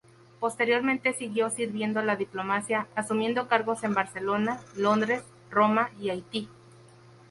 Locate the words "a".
1.99-2.03